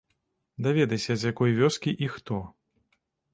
[0.67, 2.41] Даведайся, з якой вёскі і хто?